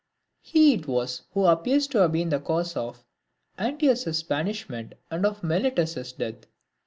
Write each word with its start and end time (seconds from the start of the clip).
He 0.41 0.73
it 0.73 0.87
was 0.87 1.21
who 1.35 1.45
appears 1.45 1.85
to 1.89 1.99
have 1.99 2.13
been 2.13 2.29
the 2.29 2.39
cause 2.39 2.75
of 2.75 3.05
Anytus's 3.59 4.23
banishment, 4.23 4.93
and 5.11 5.27
of 5.27 5.43
Meletus's 5.43 6.13
death. 6.13 6.47